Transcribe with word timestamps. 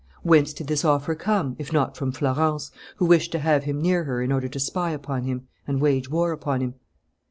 Whence 0.23 0.51
did 0.51 0.65
this 0.65 0.83
offer 0.83 1.13
come, 1.13 1.55
if 1.59 1.71
not 1.71 1.95
from 1.95 2.11
Florence, 2.11 2.71
who 2.95 3.05
wished 3.05 3.31
to 3.33 3.37
have 3.37 3.65
him 3.65 3.79
near 3.79 4.05
her 4.05 4.19
in 4.23 4.31
order 4.31 4.47
to 4.47 4.59
spy 4.59 4.89
upon 4.89 5.25
him 5.25 5.47
and 5.67 5.79
wage 5.79 6.09
war 6.09 6.31
upon 6.31 6.61
him? 6.61 6.73